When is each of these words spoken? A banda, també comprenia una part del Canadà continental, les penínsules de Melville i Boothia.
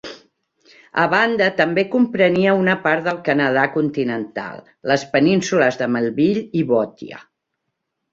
A 1.01 1.03
banda, 1.09 1.49
també 1.57 1.83
comprenia 1.95 2.55
una 2.61 2.73
part 2.85 3.05
del 3.09 3.19
Canadà 3.27 3.65
continental, 3.75 4.57
les 4.93 5.05
penínsules 5.17 5.79
de 5.83 5.89
Melville 5.97 6.43
i 6.63 6.65
Boothia. 6.73 7.21